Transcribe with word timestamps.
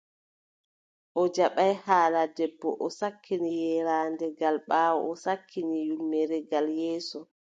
O 1.21 1.21
jaɓaay 1.35 1.73
haala 1.85 2.21
debbo, 2.37 2.69
o 2.85 2.87
sakkini 2.99 3.49
yeeraande 3.61 4.25
gal 4.39 4.57
ɓaawo, 4.67 5.01
o 5.11 5.13
sakkini 5.25 5.77
ƴulmere 5.87 6.37
gal 6.49 6.67
yeeso. 6.79 7.19